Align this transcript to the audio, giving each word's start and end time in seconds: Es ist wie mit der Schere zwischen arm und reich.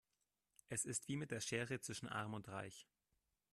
Es 0.67 0.83
ist 0.83 1.07
wie 1.09 1.15
mit 1.15 1.29
der 1.29 1.41
Schere 1.41 1.79
zwischen 1.79 2.09
arm 2.09 2.33
und 2.33 2.47
reich. 2.49 2.87